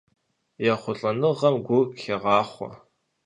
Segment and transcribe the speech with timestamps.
[0.71, 2.69] ЕхъулӀэныгъэм гур хегъахъуэ.